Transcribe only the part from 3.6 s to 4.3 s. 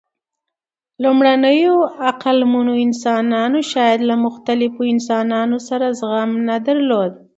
شاید له